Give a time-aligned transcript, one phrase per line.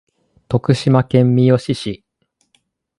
[0.47, 2.03] 徳島県三好市